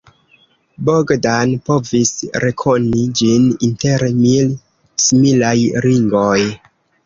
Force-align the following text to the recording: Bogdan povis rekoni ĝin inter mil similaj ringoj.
Bogdan 0.87 1.53
povis 1.71 2.13
rekoni 2.45 3.05
ĝin 3.21 3.47
inter 3.69 4.09
mil 4.25 4.53
similaj 5.07 5.57
ringoj. 5.89 6.37